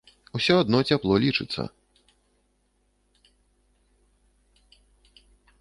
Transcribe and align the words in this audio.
Усё 0.37 0.53
адно 0.61 0.79
цяпло 0.93 1.13
лічыцца. 1.25 1.67